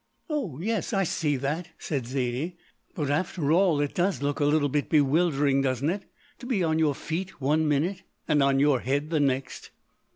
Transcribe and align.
"Oh 0.31 0.59
yes, 0.59 0.93
I 0.93 1.03
see 1.03 1.35
that," 1.35 1.69
said 1.77 2.07
Zaidie, 2.07 2.57
"but 2.95 3.11
after 3.11 3.51
all 3.51 3.79
it 3.79 3.93
does 3.93 4.23
look 4.23 4.39
a 4.39 4.45
little 4.45 4.67
bit 4.67 4.89
bewildering, 4.89 5.61
doesn't 5.61 5.91
it, 5.91 6.05
to 6.39 6.47
be 6.47 6.63
on 6.63 6.79
your 6.79 6.95
feet 6.95 7.39
one 7.39 7.67
minute 7.67 8.01
and 8.27 8.41
on 8.41 8.59
your 8.59 8.79
head 8.79 9.11
the 9.11 9.19
next?" 9.19 9.69